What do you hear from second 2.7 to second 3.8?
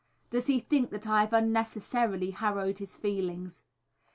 his feelings?